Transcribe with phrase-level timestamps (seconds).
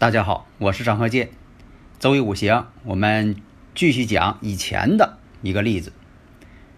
[0.00, 1.28] 大家好，我是张鹤剑。
[1.98, 3.36] 周易五行，我们
[3.74, 5.92] 继续讲以前的一个例子。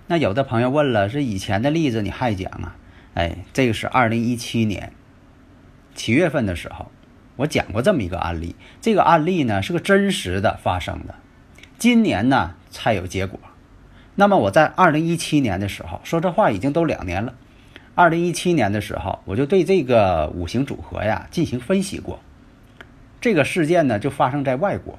[0.08, 2.74] 那有的朋友问了，是以前的例子你还讲啊？
[3.14, 4.92] 哎，这个是二零一七年
[5.94, 6.90] 七月份的时候，
[7.36, 8.56] 我讲过这么一个案例。
[8.80, 11.14] 这个案例呢是个真实的发生的，
[11.78, 13.38] 今年呢才有结果。
[14.16, 17.34] 那么我在二零一七年的时候说这话已经都两年了。
[17.94, 22.18] 二零一七年的时候，我就对这个五行组合呀进行分析过。
[23.22, 24.98] 这个事件呢，就发生在外国。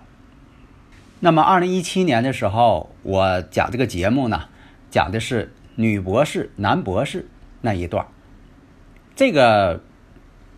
[1.19, 4.45] 那么，二零一七年的时候，我讲这个节目呢，
[4.89, 7.27] 讲的是女博士、男博士
[7.59, 8.07] 那一段。
[9.13, 9.83] 这个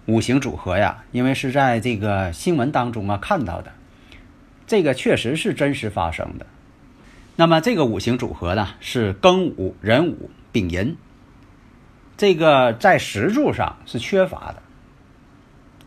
[0.06, 3.72] 五行组合呀，因为是在这个新闻当中啊看到的，
[4.68, 6.46] 这个确实是真实发生的。
[7.36, 10.96] 那么，这个五行组合呢，是庚午、壬午、丙寅，
[12.16, 14.62] 这个在石柱上是缺乏的。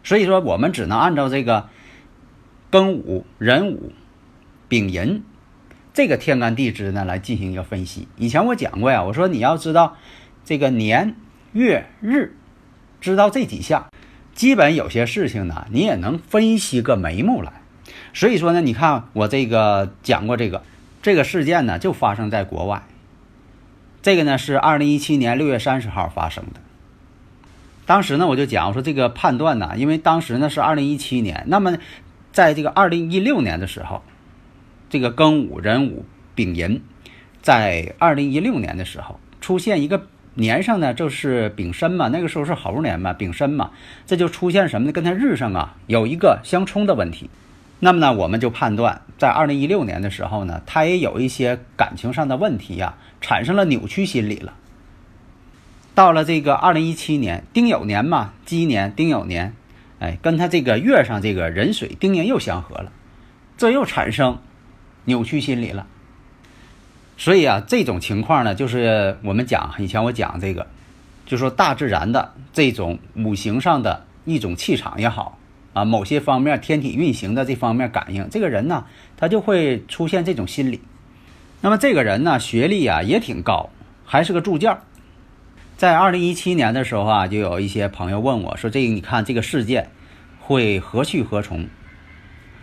[0.04, 1.68] 所以说，我们只能按照这个
[2.70, 3.92] 庚午、壬午、
[4.68, 5.22] 丙寅
[5.92, 8.08] 这个天干地支呢来进行一个分析。
[8.16, 9.96] 以前我讲过呀，我说你要知道
[10.44, 11.16] 这个年、
[11.52, 12.36] 月、日，
[13.00, 13.90] 知道这几项，
[14.34, 17.52] 基本有些事情呢，你也能分析个眉目来。
[18.14, 20.62] 所以说呢，你看我这个讲过这个
[21.02, 22.83] 这个事件呢，就发生在国外。
[24.00, 26.60] 这个呢是二零一七年六月三十号发生的。
[27.88, 31.74] 当时呢，我就讲我说这个判断呢，因为当时呢是二零一七年，那么
[32.32, 34.02] 在这个二零一六年的时候，
[34.90, 36.04] 这个庚午、壬午、
[36.34, 36.82] 丙寅，
[37.40, 43.70] 在二零一六年的时候出现一个年上呢，就是丙申嘛，那个时候是猴年嘛，丙申嘛，
[44.05, 44.92] 这就出现什么呢？
[44.92, 47.30] 跟它日上啊有一个相冲的问题。
[47.80, 54.52] 那么呢，我们就判断在二零一六年的时候呢，他也有一些感情上的问题呀，产生了扭曲心理了。
[55.98, 59.57] 到了这个二零一七年丁酉年嘛，鸡年丁酉年，
[59.98, 62.92] 哎，跟他这个月上这个壬水丁年又相合了，
[63.57, 64.39] 这又产生
[65.07, 65.89] 扭曲心理了。
[67.17, 70.69] 所以啊，这种情况呢，就是我们讲以前我讲这个，
[71.27, 75.36] 就说大自然的这种五行上的一种气场也好
[75.73, 78.85] 啊，某些方面天体运行的这方面感应，这个人呢，
[79.17, 80.80] 他就会出现这种心理。
[81.61, 83.70] 那么这个人呢，学历啊也挺高，
[84.05, 84.79] 还是个助教。
[85.78, 89.90] 在二零一七年的时候啊，就有一些朋友问我说：“这个你看这个事件
[90.40, 91.68] 会何去何从，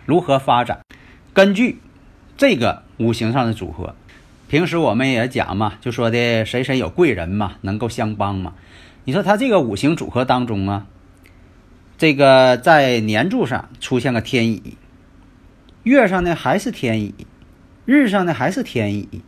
[0.04, 0.80] 如何发展？”
[1.32, 1.78] 根据
[2.36, 3.94] 这个五行上的组合，
[4.48, 8.52] 平时我们也讲嘛，就说的谁谁有贵人嘛，能够相帮嘛。
[9.04, 10.86] 你说他这个五行组合当中啊，
[11.96, 14.76] 这个在年柱上出现个天乙，
[15.84, 17.14] 月上呢还是天乙，
[17.86, 19.22] 日上呢还是天乙，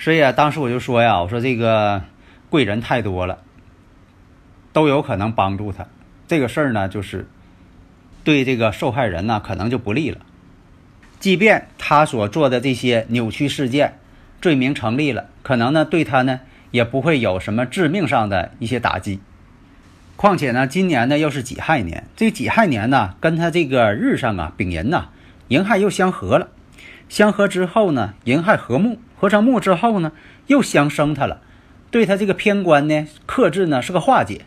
[0.00, 2.02] 所以啊，当时我就说呀，我说这个。
[2.50, 3.38] 贵人太多了，
[4.72, 5.86] 都有可能帮助他。
[6.28, 7.26] 这个事儿呢，就是
[8.22, 10.18] 对这个受害人呢，可能就不利了。
[11.20, 13.98] 即便他所做的这些扭曲事件，
[14.42, 16.40] 罪名成立了，可能呢，对他呢，
[16.70, 19.20] 也不会有什么致命上的一些打击。
[20.16, 25.08] 况且呢，今年呢又是己亥年，这己亥年呢，跟他这个日上啊，丙寅呐，
[25.48, 26.48] 寅亥又相合了。
[27.08, 30.12] 相合之后呢，寅亥合木，合成木之后呢，
[30.46, 31.40] 又相生他了。
[31.90, 34.46] 对他这个偏官呢，克制呢是个化解，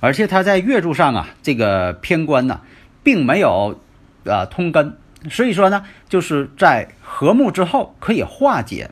[0.00, 2.62] 而且他在月柱上啊，这个偏官呢，
[3.02, 3.80] 并没有
[4.24, 4.96] 啊通根，
[5.30, 8.90] 所以说呢，就是在和睦之后可以化解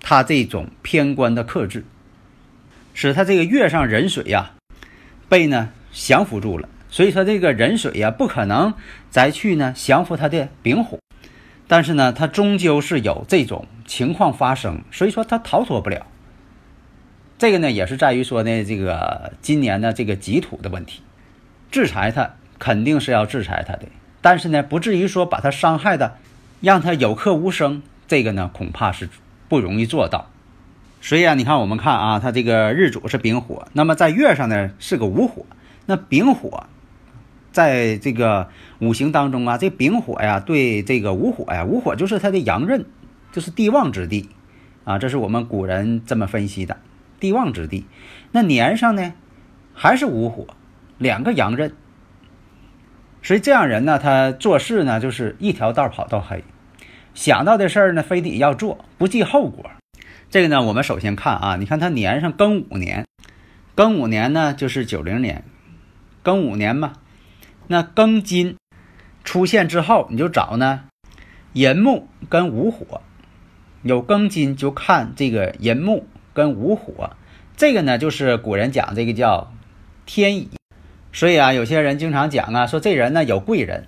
[0.00, 1.84] 他这种偏官的克制，
[2.94, 4.52] 使他这个月上壬水呀
[5.28, 8.74] 被呢降服住了，所以说这个壬水呀不可能
[9.10, 11.00] 再去呢降服他的丙火，
[11.66, 16.06] 但是呢，他终究是有这种情况发生，所以说他逃脱不了。
[17.38, 21.02] 这个呢，也是在于说呢，这个今年的这个己土的问题，
[21.70, 23.82] 制裁他肯定是要制裁他的，
[24.20, 26.16] 但是呢，不至于说把他伤害的，
[26.60, 29.08] 让他有克无声，这个呢，恐怕是
[29.48, 30.30] 不容易做到。
[31.00, 35.46] 所以啊，你看我们看啊，他这个日主是丙火，那么在月上呢是个午火，
[35.86, 36.66] 那丙火
[37.52, 38.48] 在这个
[38.80, 42.84] 五行当中啊，这丙火呀对这个午火呀，午火就是它的阳刃，
[43.30, 44.28] 就是地旺之地
[44.82, 46.76] 啊，这是我们古人这么分析的，
[47.20, 47.86] 地旺之地。
[48.32, 49.14] 那年上呢，
[49.74, 50.46] 还是午火，
[50.98, 51.74] 两个阳刃。
[53.22, 56.44] 所以这样人呢，他做事呢就是一条道跑到黑，
[57.14, 59.70] 想到的事儿呢非得要做，不计后果。
[60.30, 63.06] 这个呢，我们首先看啊，你看他年上庚午年，
[63.74, 65.44] 庚午年呢就是九零年，
[66.22, 66.92] 庚午年嘛，
[67.66, 68.56] 那庚金
[69.24, 70.84] 出现之后，你就找呢
[71.54, 73.00] 寅木跟午火，
[73.82, 77.10] 有庚金就看这个寅木跟午火，
[77.56, 79.52] 这个呢就是古人讲这个叫
[80.06, 80.50] 天乙。
[81.12, 83.86] 所以啊，有些人经常讲啊，说这人呢有贵人，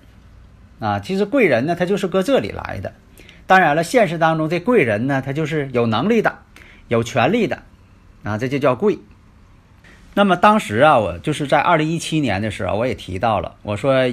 [0.79, 2.93] 啊，其实贵人呢他就是搁这里来的。
[3.47, 6.39] 当然了，现实当中这贵人呢，他就是有能力的、
[6.87, 7.63] 有权利的，
[8.23, 8.99] 啊，这就叫贵。
[10.13, 14.07] 那么当时啊，我就是在二零一七年的时候，我也提到了，我说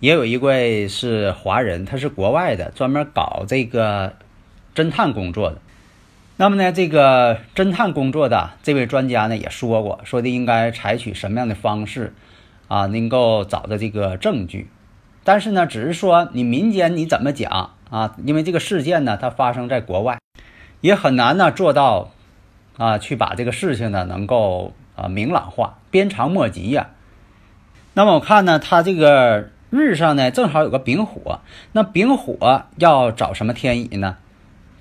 [0.00, 4.14] 也有一位是华人，他是国外的，专门搞这个
[4.74, 5.60] 侦探工作的。
[6.38, 12.14] 那么呢，这个侦探工作的这位专家呢也说过，说的应该采取什么样的方式。
[12.68, 14.68] 啊，能够找到这个证据，
[15.24, 18.14] 但是呢，只是说你民间你怎么讲啊？
[18.26, 20.18] 因为这个事件呢，它发生在国外，
[20.82, 22.10] 也很难呢做到
[22.76, 26.90] 啊，去把这个事情呢能够啊明朗化，鞭长莫及呀。
[27.94, 31.40] 那么我看呢，它这个日上呢正好有个丙火，
[31.72, 34.18] 那丙火要找什么天乙呢？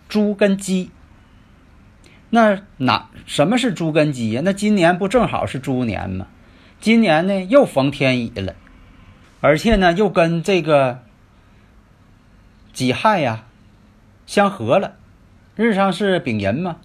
[0.09, 0.91] 猪跟鸡。
[2.29, 4.41] 那哪什么是猪跟鸡呀？
[4.43, 6.27] 那今年不正好是猪年吗？
[6.79, 8.53] 今年呢又逢天乙了，
[9.39, 10.99] 而且呢又跟这个
[12.73, 13.45] 己亥呀
[14.25, 14.95] 相合了，
[15.55, 16.77] 日上是丙寅嘛，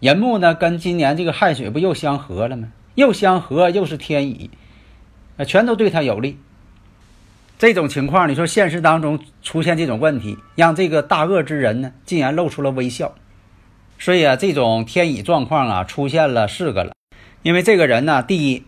[0.00, 2.68] 寅木呢跟今年这个亥水不又相合了吗？
[2.94, 4.50] 又相合又是天乙，
[5.36, 6.38] 啊，全都对他有利。
[7.58, 13.14] 这种情况，你说现实当中出现这种问题，让这个大恶之人呢竟然露出了微笑。
[13.98, 16.92] 所以啊，这种天乙状况啊出现了四个了。
[17.42, 18.64] 因为这个人呢，第一，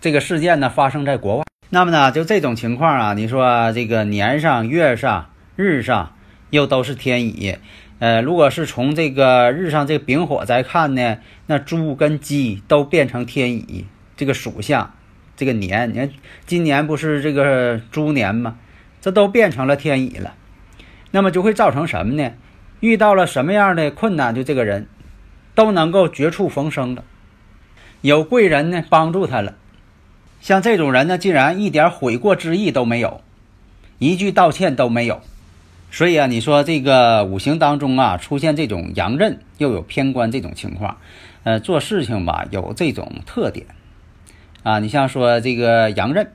[0.00, 6.14] 这个事件呢发生在国外，那么呢，就这种情况啊，你说这个年上、月上、日上
[6.50, 7.56] 又都是天乙，
[7.98, 13.86] 呃，如果是从这个日上这个丙火再看呢，那猪跟鸡都变成天乙，
[14.16, 14.94] 这个属相，
[15.36, 16.10] 这个年，你看
[16.46, 18.56] 今年不是这个猪年吗？
[19.00, 20.34] 这都变成了天乙了，
[21.10, 22.32] 那么就会造成什么呢？
[22.82, 24.88] 遇到了什么样的困难，就这个人
[25.54, 27.04] 都能够绝处逢生了。
[28.00, 29.54] 有贵人呢帮助他了，
[30.40, 33.20] 像这种人呢，竟然一点悔过之意都没有，
[34.00, 35.20] 一句道歉都没有。
[35.92, 40.96] 所以啊，你说这个五行当中啊，出现这种阳刃又有偏官这种情况，
[41.44, 43.66] 呃，做事情吧有这种特点
[44.64, 44.80] 啊。
[44.80, 46.32] 你像说这个阳刃、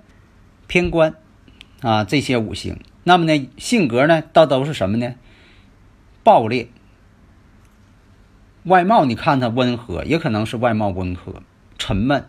[0.67, 1.13] 偏官
[1.81, 5.15] 啊这些五行，那么呢性格呢倒都是什么呢？
[6.27, 6.67] 暴烈。
[8.63, 11.41] 外貌你看他温和，也可能是外貌温和。
[11.77, 12.25] 沉闷，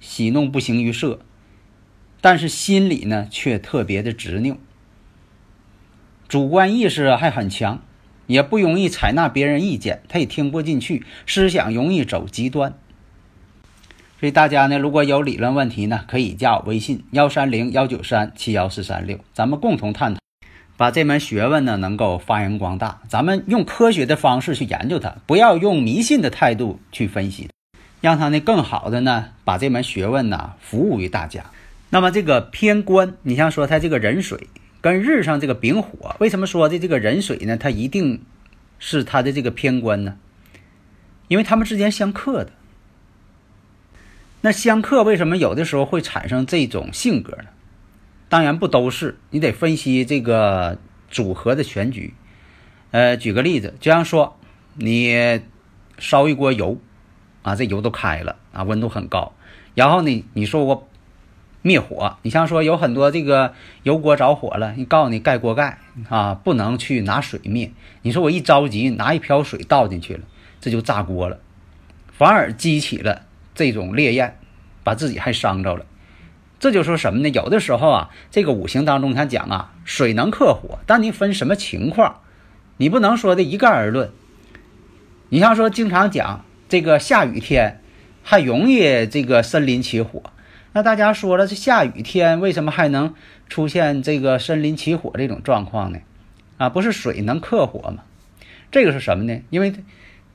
[0.00, 1.20] 喜怒不形于色，
[2.22, 4.56] 但是心里呢却特别的执拗，
[6.26, 7.82] 主观意识还很强，
[8.26, 12.72] 也不容易采纳别人意见，他也听不进去，思想容易走极端。
[14.18, 20.20] 所以大家呢，如果有理论问题呢，可以加我微信幺三零幺九三七幺四三六，咱们共同探讨，
[20.78, 23.00] 把这门学问呢能够发扬光大。
[23.08, 27.50] 咱们用科学的方式去研究它，不要用迷信的态度去分析。
[28.00, 31.46] 让他呢更好的呢把这门学问呢服务于大家。
[31.90, 34.46] 那么这个偏官，你像说他这个壬水
[34.80, 37.56] 跟日上这个丙火，为什么说的这个壬水呢？
[37.56, 38.22] 它一定
[38.78, 40.16] 是他的这个偏官呢？
[41.26, 42.52] 因为他们之间相克的。
[44.42, 47.48] 那相克为什么有的时候会产生这种性格呢？
[48.28, 50.78] 当然不都是，你得分析这个
[51.10, 52.14] 组合的全局。
[52.90, 54.38] 呃，举个例子，就像说
[54.74, 55.40] 你
[55.98, 56.78] 烧一锅油。
[57.42, 59.32] 啊，这油都开了啊，温度很高。
[59.74, 60.86] 然后呢，你说我
[61.62, 63.54] 灭火，你像说有很多这个
[63.84, 65.78] 油锅着火了，你告诉你盖锅盖
[66.10, 67.72] 啊，不能去拿水灭。
[68.02, 70.20] 你说我一着急拿一瓢水倒进去了，
[70.60, 71.38] 这就炸锅了，
[72.12, 73.22] 反而激起了
[73.54, 74.36] 这种烈焰，
[74.84, 75.86] 把自己还伤着了。
[76.60, 77.28] 这就说什么呢？
[77.28, 82.20] 有的时候啊，这个五行当中他讲啊，水能克火，但你分什么情况，
[82.76, 84.10] 你不能说的一概而论。
[85.28, 86.44] 你像说经常讲。
[86.70, 87.80] 这个下雨天
[88.22, 90.22] 还容易这个森林起火，
[90.74, 93.14] 那大家说了，这下雨天为什么还能
[93.48, 96.00] 出现这个森林起火这种状况呢？
[96.58, 98.02] 啊，不是水能克火吗？
[98.70, 99.40] 这个是什么呢？
[99.48, 99.72] 因为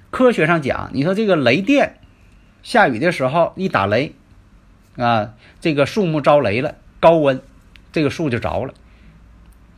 [0.10, 1.98] 科学上讲，你说这个雷电
[2.64, 4.16] 下雨的时候一打雷，
[4.96, 7.42] 啊，这个树木着雷了，高温，
[7.92, 8.74] 这个树就着了。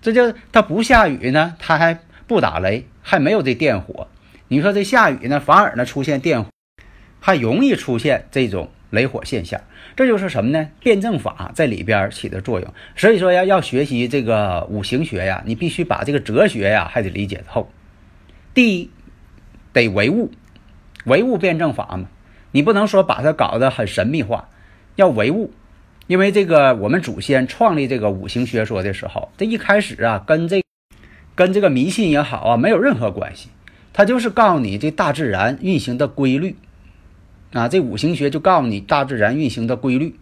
[0.01, 4.07] 这就它不下雨呢，它还不打雷，还没有这电火。
[4.48, 6.50] 你说这下雨呢，反而呢出现电火，
[7.19, 9.62] 还容易出现这种雷火现象。
[9.95, 10.69] 这就是什么呢？
[10.79, 12.74] 辩证法在里边起的作用。
[12.95, 17.72] 所以说呀，要学习这个五行学呀，你必须把这个哲学呀还得理解透。
[18.53, 18.91] 第一，
[19.74, 20.31] 得唯物，
[21.05, 22.10] 唯物辩证法嘛，
[22.51, 24.50] 你不能说把它搞得很神秘化，
[24.96, 25.52] 要唯物。
[26.08, 30.64] 因为这个我们祖先创立这个五行学说的时候，这一开始啊，跟这
[31.34, 33.50] 跟这个迷信也好啊，没有任何关系。
[33.92, 36.56] 他就是告诉你这大自然运行的规律。
[37.54, 40.20] 啊，这五行学就告诉你大自然运行的规律。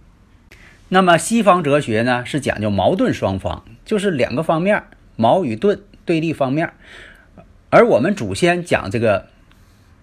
[0.90, 4.84] 那么西方哲学呢，是讲究矛盾双方，就是两个方面，
[5.16, 6.72] 矛与盾对立方面。
[7.72, 9.28] 而我们祖先讲这个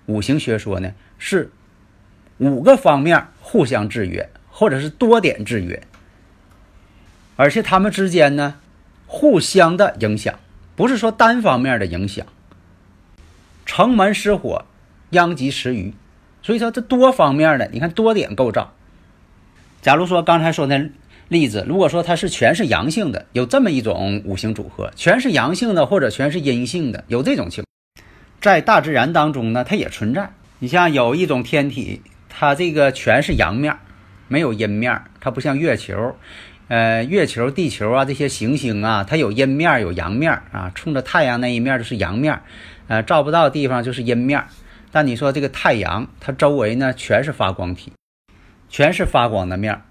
[0.06, 1.52] 五行学说呢，是
[2.38, 4.28] 五个方面互相制约，
[4.60, 5.82] 或者是多点制约，
[7.36, 8.56] 而且他们之间呢，
[9.06, 10.38] 互相的影响，
[10.76, 12.26] 不是说单方面的影响。
[13.64, 14.66] 城门失火，
[15.12, 15.94] 殃及池鱼。
[16.42, 18.74] 所以说这多方面的，你看多点构造。
[19.80, 20.90] 假如说刚才说那
[21.28, 28.06] 例子，如果说它是全是阳性的，有这么一种五行组合，全是阳性的或者全是阴性的，有这种情况，
[28.42, 30.30] 在大自然当中呢，它也存在。
[30.58, 33.74] 你像有一种天体，它这个全是阳面，
[34.30, 36.14] 没有阴面，它不像月球，
[36.68, 42.40] 呃，月球、地球啊这些行星啊，它有阴面有阳面啊，冲着太阳那一面就是阳面，
[42.86, 44.44] 呃，照不到地方就是阴面。
[44.92, 47.92] 但你说这个太阳，它周围呢全是发光体，
[48.68, 49.82] 全是发光的面。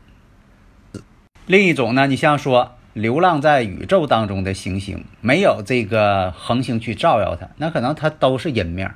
[1.45, 8.95] 另一种呢，你像说流浪在宇宙当中的行星，没有这个恒星去照耀它，那可能它都是阴面。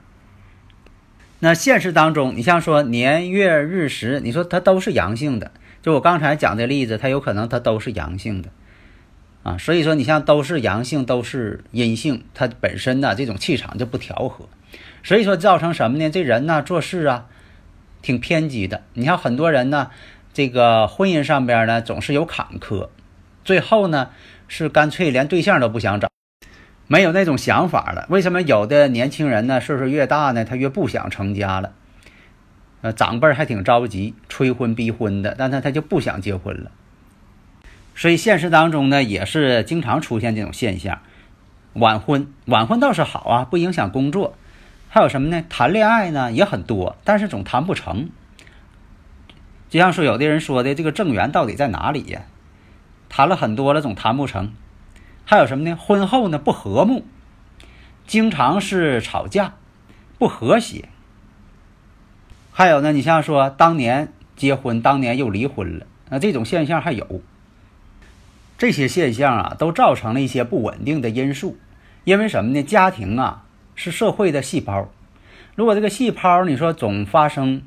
[1.44, 8.50] 那现实当中，你像说年月日时，你说它都是阳性的，就我刚才讲的例子，它有可能它都是阳性的
[9.44, 9.58] 啊。
[9.58, 14.48] 所以说，你像都是阳性，都是阴性，它本身呢这种气场就不调和。
[15.04, 16.10] 所以说造成什么呢？
[16.10, 17.26] 这人呢做事啊，
[18.02, 18.84] 挺偏激的。
[18.94, 19.92] 你像很多人呢，
[20.32, 22.88] 这个婚姻上边呢总是有坎坷，
[23.44, 24.12] 最后呢
[24.48, 26.08] 是干脆连对象都不想找，
[26.88, 28.06] 没有那种想法了。
[28.10, 31.74] 为什么有的年轻人呢岁数越大呢，他越不想成家了？
[32.82, 36.72] 呃，长辈还挺着急催婚逼婚的，但他他就不想结婚了。
[37.96, 41.00] 所以现实当中呢也是经常出现这种现象，
[41.74, 44.36] 晚婚晚婚倒是好啊，不影响工作。
[44.90, 45.44] 还有什么呢？
[45.50, 48.10] 谈恋爱呢也很多，但是总谈不成。
[49.70, 52.24] 就像说有的人说的，这个正缘到底在哪里呀？
[53.10, 54.52] 谈了很多了，总谈不成。
[55.26, 55.76] 还有什么呢？
[55.76, 57.06] 婚后呢不和睦，
[58.06, 59.56] 经常是吵架，
[60.18, 60.90] 不和谐。
[62.52, 67.22] 还有呢，你像说当年结婚，当年又离婚了，那这种现象还有。
[68.58, 71.58] 这些现象啊，都造成了一些不稳定的因素。
[72.04, 72.62] 因为什么呢？
[72.64, 73.44] 家庭啊。
[73.76, 74.92] 是社会的细胞，
[75.56, 77.64] 如果这个细胞你说总发生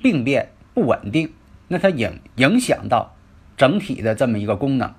[0.00, 1.32] 病变不稳定，
[1.66, 3.16] 那它影影响到
[3.56, 4.94] 整体的这么一个功能，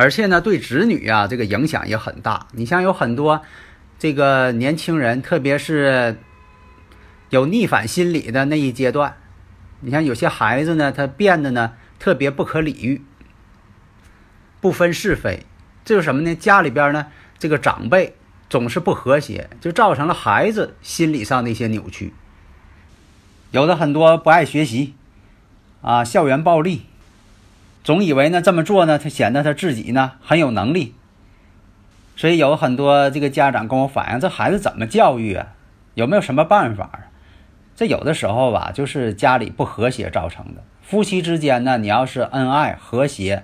[0.00, 2.46] 而且呢对子女啊这个影响也很大。
[2.52, 3.42] 你像有很多
[3.98, 6.16] 这个年轻人，特别是
[7.28, 9.18] 有逆反心理的那一阶段，
[9.80, 13.02] 你像有些孩子呢，他变得呢特别不可理喻，
[14.62, 15.44] 不分是非，
[15.84, 16.34] 这是什么呢？
[16.34, 18.16] 家里边呢这个长辈。
[18.48, 22.12] 总是不和谐，就造成了孩子心理上的一些扭曲。
[23.52, 24.96] 有的很多不爱学习，
[25.82, 26.86] 啊，校园暴力，
[27.90, 30.94] 总以为呢这么做呢，他显得他自己呢很有能力。
[32.14, 35.48] 所以有很多这个家长跟我反映，这孩子怎么教育啊？
[35.94, 37.10] 有没有什么办法啊？
[37.74, 40.62] 这有的时候吧，就是家里不和谐造成的。
[40.82, 43.42] 夫妻之间呢，你要是恩爱和谐，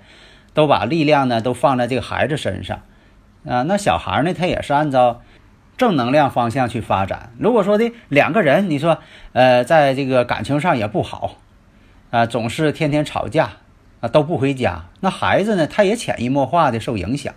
[0.55, 2.83] 都把力量呢都放在这个孩子身上。
[3.49, 4.33] 啊，那小孩呢？
[4.33, 5.23] 他也是按照
[5.77, 7.33] 正能量方向去发展。
[7.41, 8.99] 如果说的两个人，你说，
[9.33, 11.35] 呃，在这个感情上也不好，
[12.13, 13.51] 啊，总是天天吵架，
[14.09, 17.35] 都不回家，那孩子呢，他也潜移默化的受影响，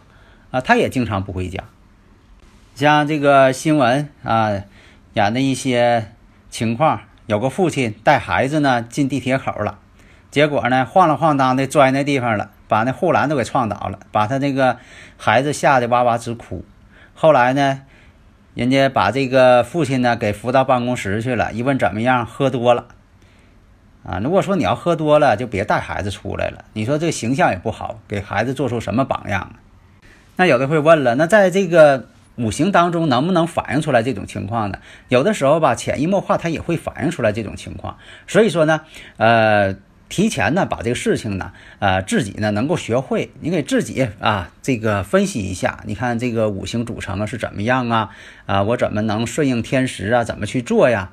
[0.51, 1.63] 啊，他也经常不回家。
[2.75, 4.63] 像这个新闻啊，
[5.13, 6.11] 演的一些
[6.49, 9.79] 情况，有个父亲带孩子呢进地铁口了，
[10.31, 12.51] 结果呢，晃了晃荡的摔那地方了。
[12.69, 14.77] 把那护栏都给撞倒了，把他那个
[15.17, 16.63] 孩子吓得哇哇直哭。
[17.15, 17.81] 后来呢，
[18.53, 22.85] 人家把这个父亲呢给扶到办公室去了，一问怎么样，喝多了。
[24.03, 26.65] 啊，如果说你要喝多了，就别带孩子出来了。
[26.74, 29.53] 你说这个形象也不好，给孩子做出什么榜样？
[30.36, 34.79] 那有的会问了，那在这个五行当中能不能反映出来这种情况呢？
[35.10, 37.98] 有的时候吧，潜移默化它也会反映出来这种情况。
[38.27, 38.82] 所以说呢，
[39.18, 39.75] 呃。
[40.10, 48.10] 提前呢把这个事情呢，呃，自己呢能够学会，你给自己啊这个分析一下，你看这个五行组成啊是怎么样啊？
[48.48, 50.24] 啊，我怎么能顺应天时啊？
[50.24, 51.12] 怎么去做呀？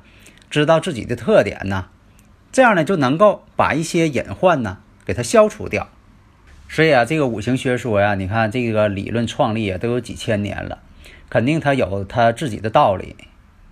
[0.49, 1.89] 知道自己的特点呢，
[2.53, 5.89] 这样呢就能够把一些隐患呢给它消除掉。
[6.69, 10.79] 所以啊，这个五行学说呀，你看这个理论创立啊都有几千年了，
[11.31, 13.17] 肯定它有它自己的道理。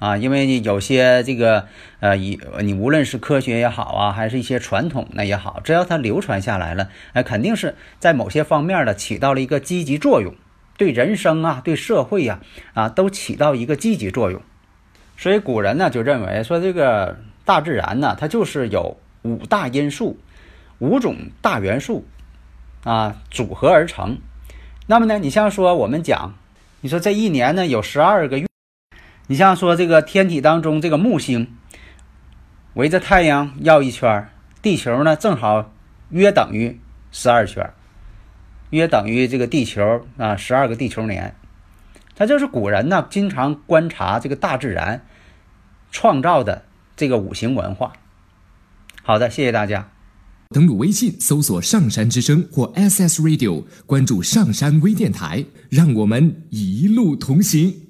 [0.00, 1.66] 啊，因为有些这个
[2.00, 10.34] 呃，以你无论是科学也好啊，还是一些传统的也好，只要它流传下来了，哎，肯定是在某些方面呢起到了一个积极作用，
[10.76, 12.40] 对人生啊，对社会呀，
[12.74, 14.42] 啊，都起到一个积极作用。
[15.16, 20.18] 所以古人呢就认为说，这个大自然呢，它就是有五大因素、
[20.78, 22.06] 五种大元素
[22.84, 24.18] 啊组合而成。
[24.86, 26.34] 那么呢，你像说我们讲，
[26.80, 28.46] 你说这一年呢有十二个月。
[29.26, 31.56] 你像说这个天体当中这个木星
[32.74, 34.28] 围着太阳绕一圈，
[34.60, 35.72] 地球呢正好
[36.10, 36.78] 约等于
[37.10, 37.72] 十二圈，
[38.68, 41.34] 约等于这个地球啊十二个地球年。
[42.14, 45.04] 它就是古人呢经常观察这个大自然
[45.90, 46.62] 创造的
[46.96, 47.92] 这个五行文化。
[49.02, 49.90] 好的，谢谢大家。
[50.50, 57.83] 登录微信搜索“上山之声”或 “SS Radio”，关注上山微电台，让我们一路同行。